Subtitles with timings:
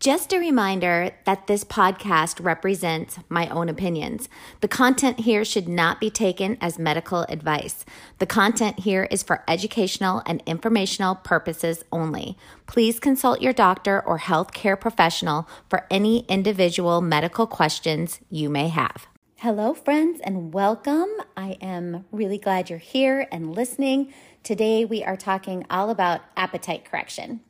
[0.00, 4.30] Just a reminder that this podcast represents my own opinions.
[4.62, 7.84] The content here should not be taken as medical advice.
[8.18, 12.38] The content here is for educational and informational purposes only.
[12.66, 19.06] Please consult your doctor or healthcare professional for any individual medical questions you may have.
[19.36, 21.10] Hello, friends, and welcome.
[21.36, 24.14] I am really glad you're here and listening.
[24.44, 27.40] Today, we are talking all about appetite correction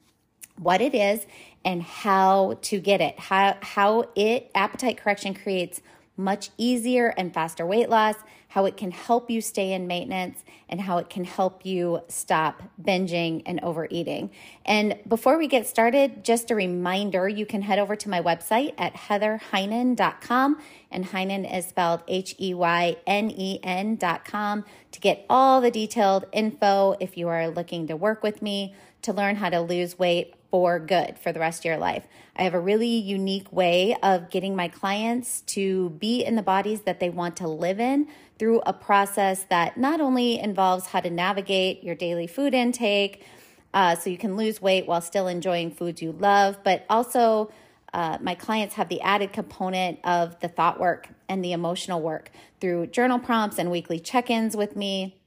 [0.60, 1.26] what it is
[1.64, 3.18] and how to get it.
[3.18, 5.80] How how it appetite correction creates
[6.16, 8.14] much easier and faster weight loss,
[8.48, 12.62] how it can help you stay in maintenance, and how it can help you stop
[12.80, 14.30] binging and overeating.
[14.64, 18.74] And before we get started, just a reminder you can head over to my website
[18.76, 25.60] at heatherheynen.com, and Heynen is spelled H E Y N E N.com to get all
[25.60, 29.60] the detailed info if you are looking to work with me to learn how to
[29.60, 32.06] lose weight for good for the rest of your life.
[32.36, 36.82] I have a really unique way of getting my clients to be in the bodies
[36.82, 41.10] that they want to live in through a process that not only involves how to
[41.10, 43.24] navigate your daily food intake
[43.72, 47.52] uh, so you can lose weight while still enjoying foods you love, but also
[47.92, 52.30] uh, my clients have the added component of the thought work and the emotional work
[52.60, 55.20] through journal prompts and weekly check ins with me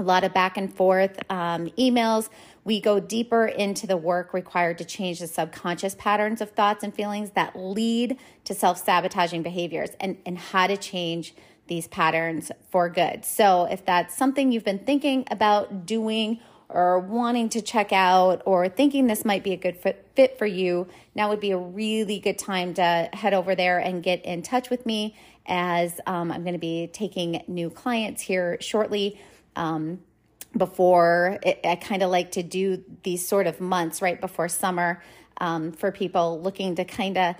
[0.00, 2.28] a lot of back and forth um, emails.
[2.64, 6.94] We go deeper into the work required to change the subconscious patterns of thoughts and
[6.94, 11.34] feelings that lead to self sabotaging behaviors and, and how to change
[11.68, 13.24] these patterns for good.
[13.24, 18.68] So, if that's something you've been thinking about doing or wanting to check out or
[18.68, 20.06] thinking this might be a good fit,
[20.36, 24.22] for you, now would be a really good time to head over there and get
[24.24, 25.16] in touch with me
[25.46, 29.18] as um, I'm going to be taking new clients here shortly
[29.56, 30.00] um,
[30.56, 35.02] before it, I kind of like to do these sort of months right before summer
[35.38, 37.36] um, for people looking to kind of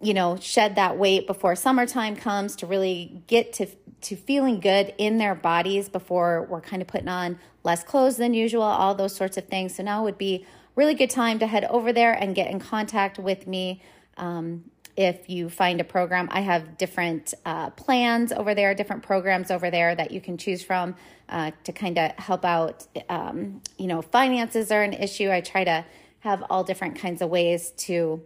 [0.00, 3.66] you know shed that weight before summertime comes to really get to
[4.04, 8.34] to feeling good in their bodies before we're kind of putting on less clothes than
[8.34, 9.74] usual all those sorts of things.
[9.74, 13.18] So now would be really good time to head over there and get in contact
[13.18, 13.80] with me
[14.18, 14.64] um,
[14.96, 16.28] if you find a program.
[16.30, 20.62] I have different uh, plans over there, different programs over there that you can choose
[20.62, 20.94] from
[21.28, 22.86] uh, to kind of help out.
[23.08, 25.30] Um, you know, finances are an issue.
[25.30, 25.84] I try to
[26.20, 28.22] have all different kinds of ways to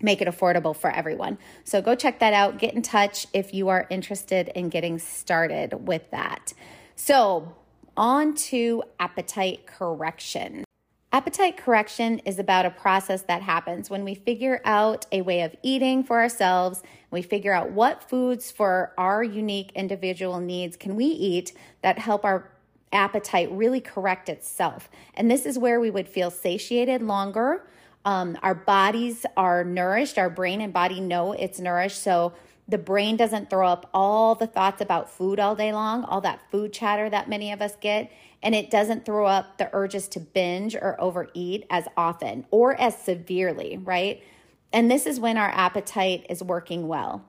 [0.00, 1.38] make it affordable for everyone.
[1.64, 2.58] So go check that out.
[2.58, 6.52] Get in touch if you are interested in getting started with that.
[6.96, 7.54] So,
[7.96, 10.64] on to appetite correction.
[11.14, 15.54] Appetite correction is about a process that happens when we figure out a way of
[15.62, 16.82] eating for ourselves.
[17.12, 22.24] We figure out what foods for our unique individual needs can we eat that help
[22.24, 22.50] our
[22.92, 24.90] appetite really correct itself.
[25.14, 27.64] And this is where we would feel satiated longer.
[28.04, 32.02] Um, our bodies are nourished, our brain and body know it's nourished.
[32.02, 32.32] So
[32.66, 36.40] the brain doesn't throw up all the thoughts about food all day long, all that
[36.50, 38.10] food chatter that many of us get
[38.44, 42.96] and it doesn't throw up the urges to binge or overeat as often or as
[42.96, 44.22] severely, right?
[44.70, 47.24] And this is when our appetite is working well.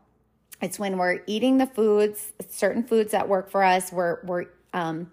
[0.61, 3.91] It's when we're eating the foods, certain foods that work for us.
[3.91, 5.11] We're we're um,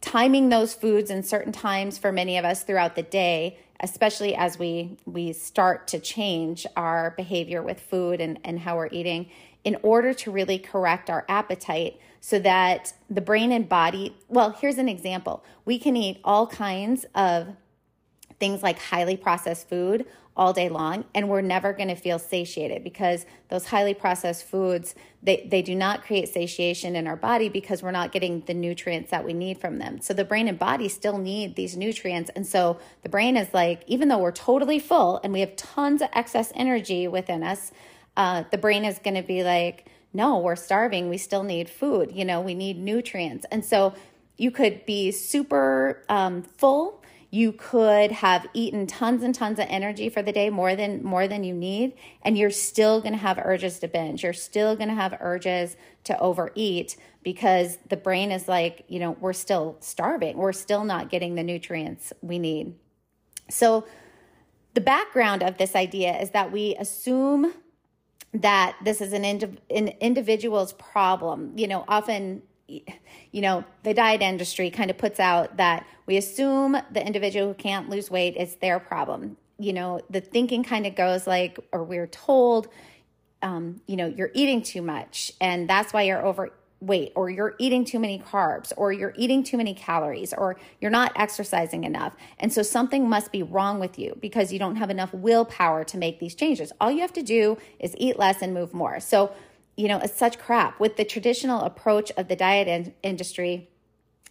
[0.00, 4.58] timing those foods in certain times for many of us throughout the day, especially as
[4.58, 9.28] we we start to change our behavior with food and, and how we're eating
[9.64, 14.78] in order to really correct our appetite so that the brain and body, well, here's
[14.78, 15.44] an example.
[15.64, 17.48] We can eat all kinds of
[18.38, 20.06] things like highly processed food
[20.36, 24.94] all day long and we're never going to feel satiated because those highly processed foods
[25.22, 29.12] they, they do not create satiation in our body because we're not getting the nutrients
[29.12, 32.46] that we need from them so the brain and body still need these nutrients and
[32.46, 36.08] so the brain is like even though we're totally full and we have tons of
[36.12, 37.70] excess energy within us
[38.16, 41.08] uh, the brain is going to be like, no, we're starving.
[41.08, 42.12] We still need food.
[42.12, 43.44] You know, we need nutrients.
[43.50, 43.94] And so
[44.36, 47.02] you could be super um, full.
[47.30, 51.26] You could have eaten tons and tons of energy for the day, more than more
[51.26, 54.22] than you need, and you're still going to have urges to binge.
[54.22, 59.16] You're still going to have urges to overeat because the brain is like, you know,
[59.18, 60.36] we're still starving.
[60.36, 62.76] We're still not getting the nutrients we need.
[63.50, 63.84] So
[64.74, 67.52] the background of this idea is that we assume
[68.34, 71.52] that this is an, indi- an individual's problem.
[71.56, 72.82] You know, often, you
[73.32, 77.88] know, the diet industry kind of puts out that we assume the individual who can't
[77.88, 79.36] lose weight is their problem.
[79.58, 82.68] You know, the thinking kind of goes like, or we're told,
[83.42, 86.50] um, you know, you're eating too much and that's why you're over
[86.86, 90.90] weight or you're eating too many carbs or you're eating too many calories or you're
[90.90, 92.16] not exercising enough.
[92.38, 95.98] And so something must be wrong with you because you don't have enough willpower to
[95.98, 96.72] make these changes.
[96.80, 99.00] All you have to do is eat less and move more.
[99.00, 99.32] So,
[99.76, 100.78] you know, it's such crap.
[100.78, 103.68] With the traditional approach of the diet in- industry,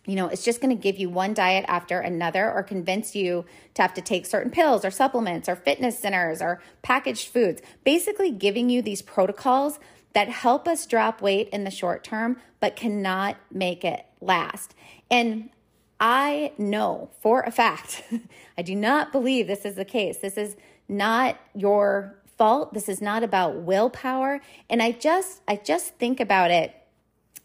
[0.05, 3.45] you know, it's just going to give you one diet after another or convince you
[3.75, 8.29] to have to take certain pills or supplements or fitness centers or packaged foods, basically
[8.29, 9.79] giving you these protocols
[10.13, 14.75] that help us drop weight in the short term, but cannot make it last.
[15.09, 15.49] And
[15.99, 18.03] I know for a fact,
[18.57, 20.17] I do not believe this is the case.
[20.17, 20.55] This is
[20.87, 22.73] not your fault.
[22.73, 24.41] This is not about willpower.
[24.69, 26.75] And I just, I just think about it.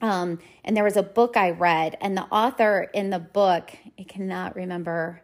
[0.00, 4.04] Um, and there was a book I read, and the author in the book, I
[4.04, 5.22] cannot remember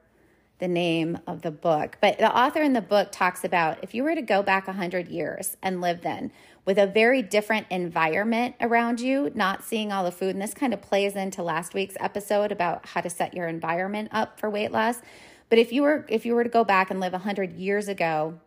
[0.58, 4.02] the name of the book, but the author in the book talks about if you
[4.02, 6.32] were to go back 100 years and live then,
[6.64, 10.30] with a very different environment around you, not seeing all the food.
[10.30, 14.08] And this kind of plays into last week's episode about how to set your environment
[14.12, 15.00] up for weight loss.
[15.50, 18.38] But if you were if you were to go back and live 100 years ago,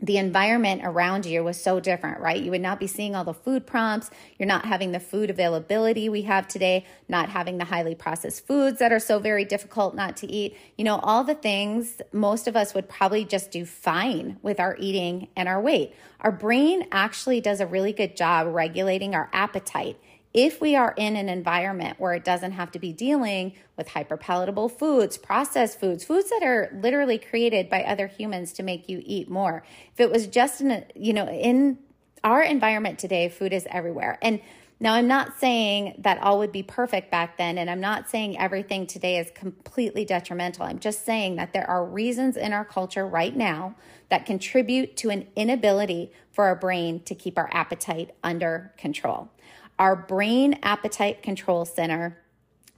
[0.00, 2.42] the environment around you was so different, right?
[2.42, 4.10] You would not be seeing all the food prompts.
[4.38, 8.80] You're not having the food availability we have today, not having the highly processed foods
[8.80, 10.56] that are so very difficult not to eat.
[10.76, 14.76] You know, all the things most of us would probably just do fine with our
[14.78, 15.94] eating and our weight.
[16.20, 19.98] Our brain actually does a really good job regulating our appetite
[20.34, 24.70] if we are in an environment where it doesn't have to be dealing with hyperpalatable
[24.76, 29.30] foods, processed foods, foods that are literally created by other humans to make you eat
[29.30, 29.62] more.
[29.92, 31.78] If it was just in a, you know, in
[32.24, 34.18] our environment today, food is everywhere.
[34.20, 34.40] And
[34.80, 38.36] now I'm not saying that all would be perfect back then, and I'm not saying
[38.36, 40.64] everything today is completely detrimental.
[40.64, 43.76] I'm just saying that there are reasons in our culture right now
[44.08, 49.30] that contribute to an inability for our brain to keep our appetite under control.
[49.78, 52.18] Our brain appetite control center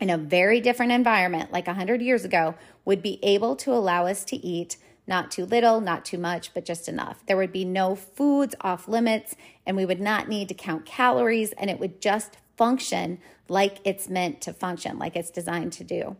[0.00, 2.54] in a very different environment, like 100 years ago,
[2.84, 4.76] would be able to allow us to eat
[5.06, 7.24] not too little, not too much, but just enough.
[7.26, 11.52] There would be no foods off limits, and we would not need to count calories,
[11.52, 16.16] and it would just function like it's meant to function, like it's designed to do.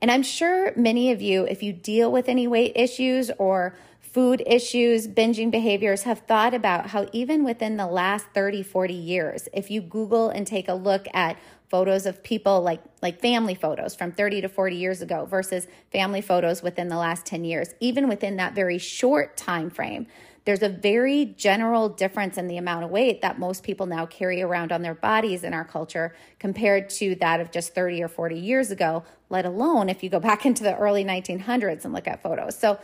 [0.00, 3.76] And I'm sure many of you, if you deal with any weight issues or
[4.12, 9.48] food issues, binging behaviors have thought about how even within the last 30, 40 years,
[9.52, 13.94] if you Google and take a look at photos of people like like family photos
[13.94, 18.08] from 30 to 40 years ago versus family photos within the last 10 years, even
[18.08, 20.08] within that very short time frame,
[20.44, 24.42] there's a very general difference in the amount of weight that most people now carry
[24.42, 28.38] around on their bodies in our culture compared to that of just 30 or 40
[28.38, 32.22] years ago, let alone if you go back into the early 1900s and look at
[32.22, 32.58] photos.
[32.58, 32.80] So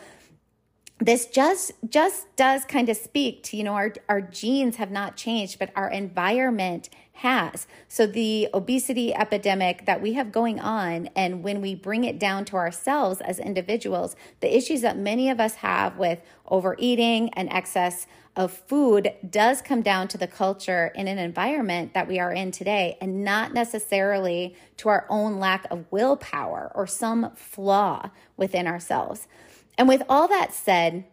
[0.98, 5.16] this just just does kind of speak to you know our our genes have not
[5.16, 7.66] changed but our environment has.
[7.88, 12.44] So the obesity epidemic that we have going on and when we bring it down
[12.46, 18.06] to ourselves as individuals the issues that many of us have with overeating and excess
[18.34, 22.50] of food does come down to the culture in an environment that we are in
[22.50, 29.26] today and not necessarily to our own lack of willpower or some flaw within ourselves
[29.78, 31.04] and with all that said,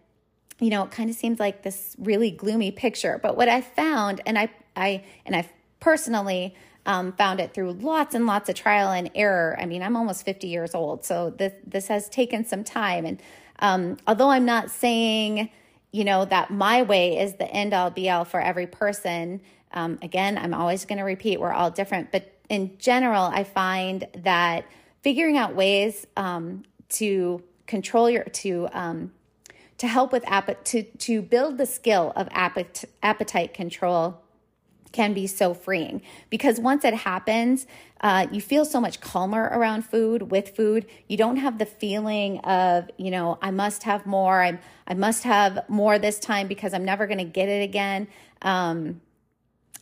[0.59, 3.19] you know, it kind of seems like this really gloomy picture.
[3.21, 6.55] But what I found, and I, I, and I've personally
[6.85, 9.57] um, found it through lots and lots of trial and error.
[9.59, 13.05] I mean, I'm almost 50 years old, so this this has taken some time.
[13.05, 13.21] And
[13.59, 15.49] um, although I'm not saying,
[15.91, 19.41] you know, that my way is the end all be all for every person,
[19.73, 22.11] um, again, I'm always going to repeat we're all different.
[22.11, 24.65] But in general, I find that
[25.01, 29.11] figuring out ways um, to control your to um,
[29.77, 34.23] to help with appetite to to build the skill of appetite appetite control
[34.93, 37.67] can be so freeing because once it happens,
[37.99, 40.85] uh, you feel so much calmer around food with food.
[41.09, 44.41] You don't have the feeling of, you know, I must have more.
[44.41, 48.07] I, I must have more this time because I'm never going to get it again.
[48.41, 49.01] Um,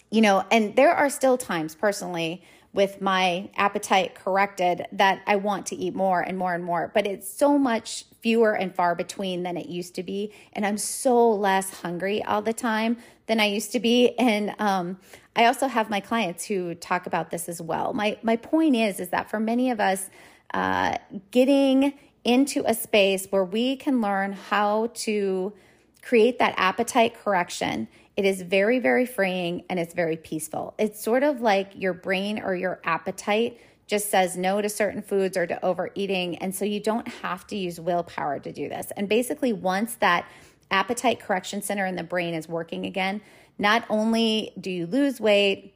[0.10, 5.66] you know, and there are still times personally with my appetite corrected that I want
[5.68, 6.90] to eat more and more and more.
[6.94, 10.32] But it's so much fewer and far between than it used to be.
[10.54, 12.98] And I'm so less hungry all the time
[13.28, 14.18] than I used to be.
[14.18, 15.00] And um,
[15.36, 17.94] I also have my clients who talk about this as well.
[17.94, 20.10] My my point is is that for many of us,
[20.54, 20.98] uh,
[21.32, 25.54] getting into a space where we can learn how to
[26.02, 27.88] create that appetite correction.
[28.18, 30.74] It is very, very freeing and it's very peaceful.
[30.78, 35.36] It's sort of like your brain or your appetite just says no to certain foods
[35.36, 36.38] or to overeating.
[36.38, 38.92] And so you don't have to use willpower to do this.
[38.96, 40.30] And basically, once that
[40.72, 43.22] appetite correction center in the brain is working again,
[43.60, 45.74] not only do you lose weight,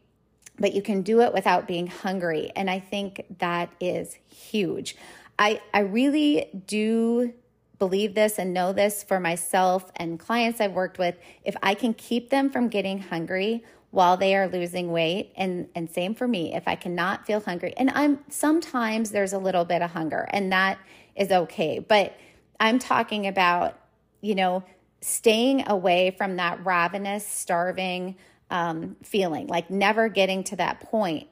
[0.57, 2.51] but you can do it without being hungry.
[2.55, 4.95] And I think that is huge.
[5.37, 7.33] I, I really do
[7.79, 11.15] believe this and know this for myself and clients I've worked with.
[11.43, 15.89] If I can keep them from getting hungry while they are losing weight, and, and
[15.89, 19.81] same for me, if I cannot feel hungry, and I'm sometimes there's a little bit
[19.81, 20.77] of hunger, and that
[21.15, 21.79] is okay.
[21.79, 22.17] But
[22.59, 23.79] I'm talking about,
[24.19, 24.63] you know,
[24.99, 28.17] staying away from that ravenous, starving
[28.49, 31.27] um, feeling, like never getting to that point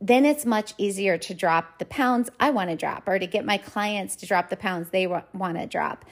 [0.00, 3.44] then it's much easier to drop the pounds I want to drop or to get
[3.44, 6.04] my clients to drop the pounds they want to drop.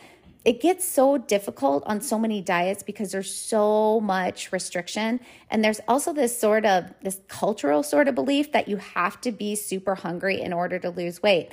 [0.44, 5.18] It gets so difficult on so many diets because there's so much restriction.
[5.50, 9.32] And there's also this sort of this cultural sort of belief that you have to
[9.32, 11.52] be super hungry in order to lose weight.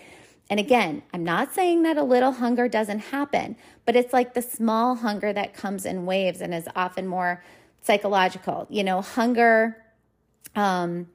[0.50, 4.42] And again, I'm not saying that a little hunger doesn't happen, but it's like the
[4.42, 7.44] small hunger that comes in waves and is often more
[7.82, 8.68] psychological.
[8.70, 9.84] You know, hunger,
[10.56, 11.08] um,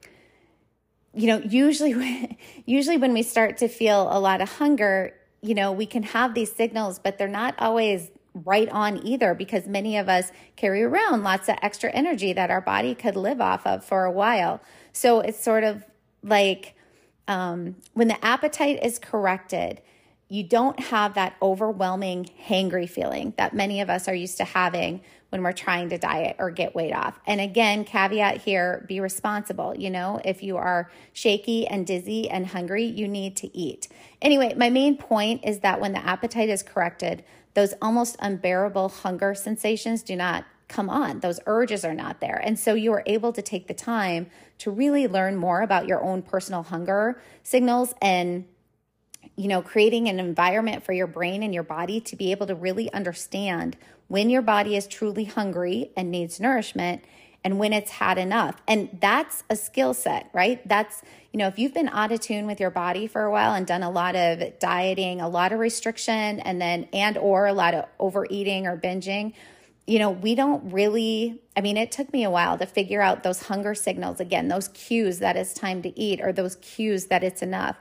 [1.19, 5.73] you know, usually, usually when we start to feel a lot of hunger, you know,
[5.73, 8.11] we can have these signals, but they're not always
[8.45, 12.61] right on either because many of us carry around lots of extra energy that our
[12.61, 14.61] body could live off of for a while.
[14.93, 15.85] So it's sort of
[16.23, 16.77] like
[17.27, 19.83] um, when the appetite is corrected,
[20.29, 25.01] you don't have that overwhelming hangry feeling that many of us are used to having
[25.31, 27.19] when we're trying to diet or get weight off.
[27.27, 29.75] And again, caveat here be responsible.
[29.77, 33.89] You know, if you are shaky and dizzy and hungry, you need to eat.
[34.23, 39.35] Anyway, my main point is that when the appetite is corrected, those almost unbearable hunger
[39.35, 41.21] sensations do not come on.
[41.21, 42.37] Those urges are not there.
[42.37, 46.03] And so you are able to take the time to really learn more about your
[46.03, 48.45] own personal hunger signals and
[49.39, 52.57] you know, creating an environment for your brain and your body to be able to
[52.57, 53.77] really understand
[54.09, 57.05] when your body is truly hungry and needs nourishment
[57.45, 58.61] and when it's had enough.
[58.67, 60.67] And that's a skill set, right?
[60.69, 61.03] That's,
[61.33, 63.65] you know, if you've been out of tune with your body for a while and
[63.65, 67.75] done a lot of dieting, a lot of restriction, and then, and or a lot
[67.75, 69.35] of overeating or binging,
[69.87, 73.23] you know, we don't really, I mean, it took me a while to figure out
[73.23, 77.23] those hunger signals again, those cues that it's time to eat or those cues that
[77.23, 77.77] it's enough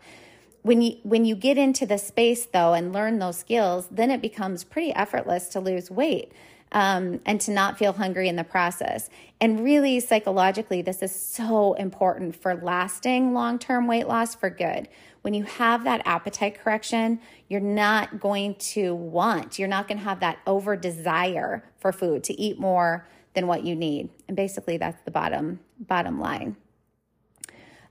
[0.68, 4.22] when you when you get into the space though and learn those skills then it
[4.22, 6.34] becomes pretty effortless to lose weight
[6.74, 9.10] um, and to not feel hungry in the process.
[9.40, 14.90] And really psychologically this is so important for lasting long-term weight loss for good.
[15.22, 20.04] When you have that appetite correction you're not going to want you're not going to
[20.04, 24.10] have that over desire for food to eat more than what you need.
[24.28, 26.58] And basically that's the bottom bottom line.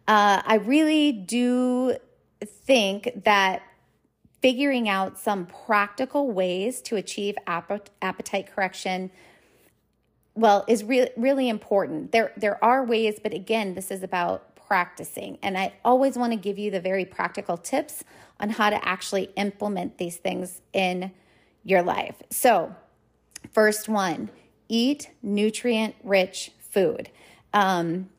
[0.09, 1.97] Uh, I really do
[2.45, 3.63] think that
[4.43, 9.11] figuring out some practical ways to achieve appetite correction
[10.35, 12.13] well is re- really important.
[12.13, 15.39] There there are ways but again this is about practicing.
[15.43, 18.05] And i always want to give you the very practical tips
[18.39, 21.13] on how to actually implement these things in
[21.65, 22.23] your life.
[22.31, 22.75] So
[23.53, 24.31] first one
[24.69, 27.11] eat nutrient rich food.
[27.55, 28.11] Um,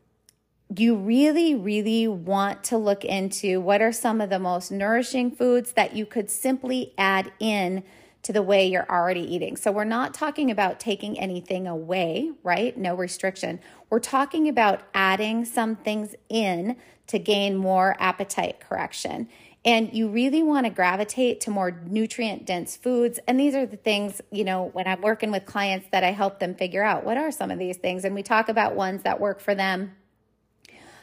[0.75, 5.73] you really, really want to look into what are some of the most nourishing foods
[5.73, 7.83] that you could simply add in
[8.23, 9.55] to the way you're already eating.
[9.55, 12.77] So, we're not talking about taking anything away, right?
[12.77, 13.61] No restriction.
[13.89, 16.75] We're talking about adding some things in
[17.07, 19.29] to gain more appetite correction.
[19.63, 23.19] And you really want to gravitate to more nutrient dense foods.
[23.27, 26.39] And these are the things, you know, when I'm working with clients that I help
[26.39, 28.03] them figure out what are some of these things.
[28.03, 29.93] And we talk about ones that work for them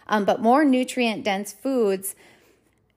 [0.08, 2.14] um, but more nutrient dense foods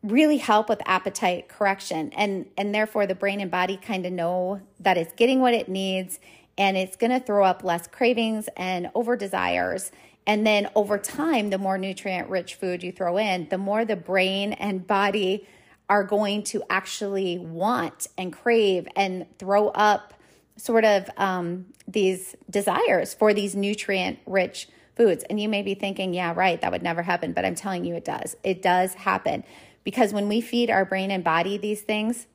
[0.04, 2.12] really help with appetite correction.
[2.16, 5.68] And and therefore the brain and body kind of know that it's getting what it
[5.70, 6.20] needs
[6.58, 9.92] and it's going to throw up less cravings and over desires
[10.26, 13.96] and then over time the more nutrient rich food you throw in the more the
[13.96, 15.48] brain and body
[15.90, 20.14] are going to actually want and crave and throw up
[20.58, 25.24] sort of um, these desires for these nutrient rich foods.
[25.30, 27.32] And you may be thinking, yeah, right, that would never happen.
[27.32, 28.36] But I'm telling you, it does.
[28.44, 29.44] It does happen
[29.84, 32.28] because when we feed our brain and body these things,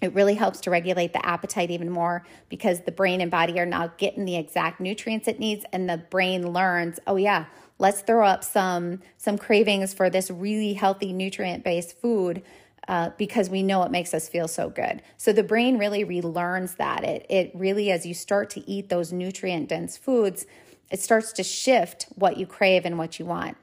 [0.00, 3.66] it really helps to regulate the appetite even more because the brain and body are
[3.66, 7.44] now getting the exact nutrients it needs and the brain learns oh yeah
[7.78, 12.42] let's throw up some some cravings for this really healthy nutrient based food
[12.88, 15.00] uh, because we know it makes us feel so good.
[15.16, 17.04] So the brain really relearns that.
[17.04, 20.44] It, it really, as you start to eat those nutrient dense foods,
[20.90, 23.56] it starts to shift what you crave and what you want.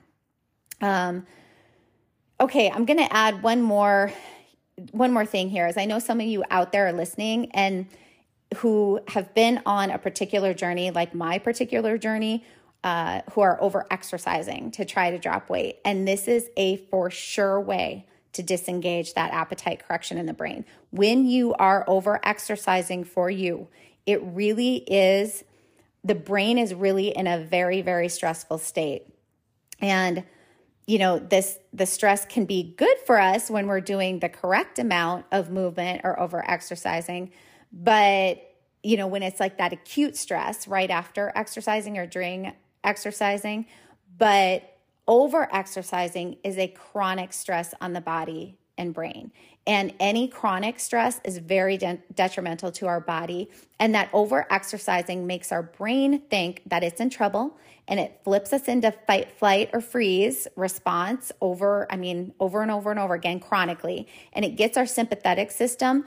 [0.82, 1.26] Um,
[2.40, 4.12] okay, I'm going to add one more
[4.92, 7.88] one more thing here is I know some of you out there are listening and
[8.58, 12.46] who have been on a particular journey, like my particular journey,
[12.84, 15.80] uh, who are over exercising to try to drop weight.
[15.84, 20.64] And this is a for sure way to disengage that appetite correction in the brain.
[20.92, 23.68] When you are over exercising for you,
[24.06, 25.44] it really is,
[26.08, 29.14] the brain is really in a very, very stressful state.
[29.80, 30.24] And
[30.88, 34.80] you know this the stress can be good for us when we're doing the correct
[34.80, 37.30] amount of movement or over exercising
[37.74, 42.54] but you know when it's like that acute stress right after exercising or during
[42.86, 43.66] exercising
[44.18, 49.32] but over exercising is a chronic stress on the body and brain
[49.68, 53.50] and any chronic stress is very de- detrimental to our body.
[53.80, 57.58] And that over exercising makes our brain think that it's in trouble
[57.88, 62.72] and it flips us into fight, flight, or freeze response over, I mean, over and
[62.72, 64.08] over and over again chronically.
[64.34, 66.06] And it gets our sympathetic system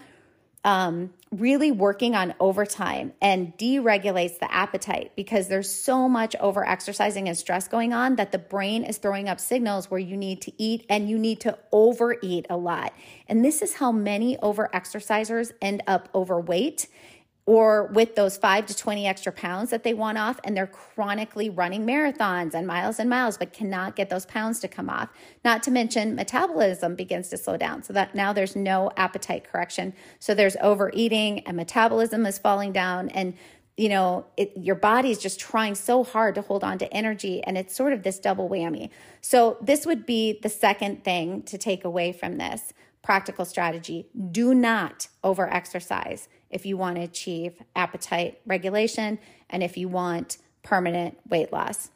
[0.64, 7.28] um, really working on overtime and deregulates the appetite because there's so much over exercising
[7.28, 10.52] and stress going on that the brain is throwing up signals where you need to
[10.58, 12.92] eat and you need to overeat a lot.
[13.28, 16.88] And this is how many over exercisers end up overweight
[17.50, 21.50] or with those five to 20 extra pounds that they want off, and they're chronically
[21.50, 25.08] running marathons and miles and miles, but cannot get those pounds to come off.
[25.44, 27.82] Not to mention, metabolism begins to slow down.
[27.82, 29.94] So that now there's no appetite correction.
[30.20, 33.08] So there's overeating, and metabolism is falling down.
[33.08, 33.34] And
[33.76, 37.58] you know, it, your body's just trying so hard to hold on to energy, and
[37.58, 38.90] it's sort of this double whammy.
[39.22, 44.06] So, this would be the second thing to take away from this practical strategy.
[44.30, 50.38] Do not over exercise if you want to achieve appetite regulation and if you want
[50.62, 51.90] permanent weight loss.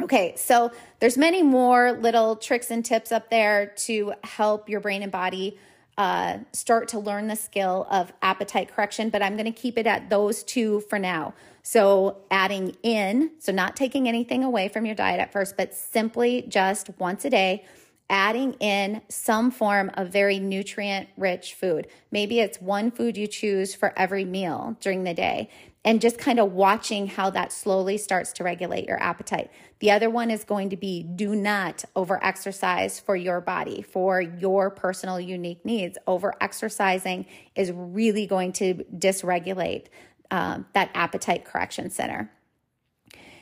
[0.00, 5.02] Okay, so there's many more little tricks and tips up there to help your brain
[5.02, 5.58] and body
[5.96, 9.86] uh, start to learn the skill of appetite correction, but I'm going to keep it
[9.86, 11.34] at those two for now.
[11.64, 16.42] So, adding in, so not taking anything away from your diet at first, but simply
[16.42, 17.64] just once a day
[18.10, 21.86] adding in some form of very nutrient rich food.
[22.10, 25.50] Maybe it's one food you choose for every meal during the day
[25.84, 29.50] and just kind of watching how that slowly starts to regulate your appetite.
[29.80, 34.20] The other one is going to be do not over exercise for your body, for
[34.20, 35.96] your personal unique needs.
[36.06, 39.86] Over exercising is really going to dysregulate
[40.30, 42.30] um, that appetite correction center.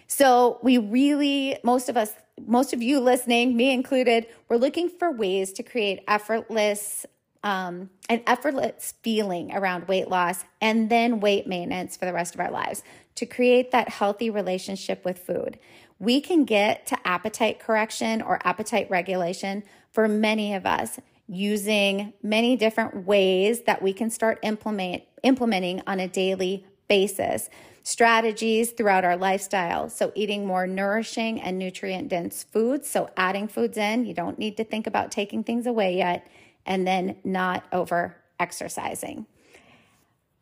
[0.07, 2.12] So we really, most of us
[2.45, 7.07] most of you listening, me included, we're looking for ways to create effortless,
[7.42, 12.40] um, an effortless feeling around weight loss and then weight maintenance for the rest of
[12.40, 12.83] our lives
[13.14, 15.59] to create that healthy relationship with food.
[15.99, 22.55] We can get to appetite correction or appetite regulation for many of us using many
[22.57, 27.49] different ways that we can start implement, implementing on a daily basis
[27.87, 29.88] strategies throughout our lifestyle.
[29.88, 32.88] So, eating more nourishing and nutrient dense foods.
[32.88, 36.27] So, adding foods in, you don't need to think about taking things away yet,
[36.66, 39.27] and then not over exercising.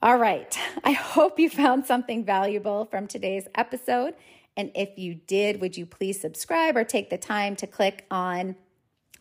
[0.00, 4.14] All right, I hope you found something valuable from today's episode.
[4.57, 8.57] And if you did, would you please subscribe or take the time to click on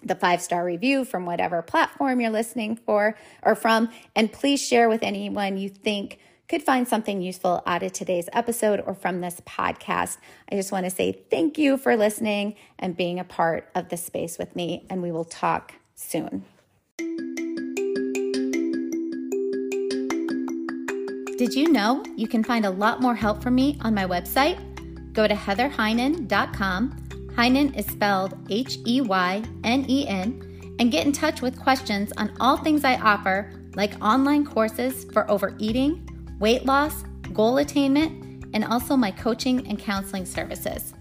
[0.01, 3.89] the five star review from whatever platform you're listening for or from?
[4.15, 8.81] And please share with anyone you think could find something useful out of today's episode
[8.85, 10.17] or from this podcast.
[10.51, 14.03] I just want to say thank you for listening and being a part of this
[14.03, 16.45] space with me, and we will talk soon.
[21.37, 24.59] Did you know you can find a lot more help from me on my website?
[25.13, 26.99] Go to heatherheynen.com.
[27.35, 32.13] Heynen is spelled H E Y N E N, and get in touch with questions
[32.17, 36.07] on all things I offer, like online courses for overeating
[36.39, 40.93] weight loss, goal attainment, and also my coaching and counseling services.